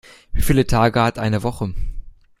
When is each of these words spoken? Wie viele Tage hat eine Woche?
Wie 0.33 0.41
viele 0.41 0.65
Tage 0.65 0.99
hat 1.03 1.19
eine 1.19 1.43
Woche? 1.43 1.75